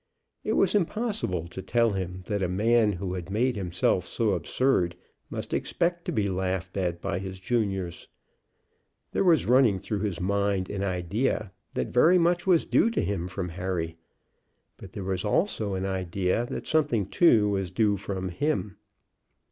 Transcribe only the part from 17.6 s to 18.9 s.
due from him.